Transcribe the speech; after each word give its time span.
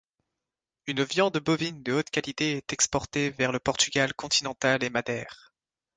Une 0.87 1.03
viande 1.03 1.37
bovine 1.37 1.83
de 1.83 1.93
haute 1.93 2.09
qualité 2.09 2.53
est 2.57 2.73
exportée 2.73 3.29
vers 3.29 3.51
le 3.51 3.59
Portugal 3.59 4.15
continental 4.15 4.83
et 4.83 4.89
Madère. 4.89 5.53